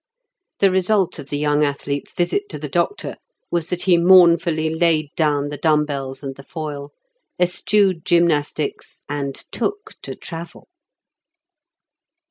[0.61, 3.17] The result of the young athlete's visit to the doctor
[3.51, 6.91] was that he mournfully laid down the dumb bells and the foil,
[7.37, 10.69] eschewed gymnastics, and took to travel.